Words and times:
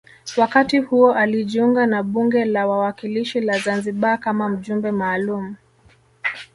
Wakati 0.37 0.79
huo 0.79 1.13
alijiunga 1.13 1.85
na 1.85 2.03
bunge 2.03 2.45
la 2.45 2.67
wawakilishi 2.67 3.41
la 3.41 3.59
Zanzibar 3.59 4.19
kama 4.19 4.49
mjumbe 4.49 4.91
maalum 4.91 5.55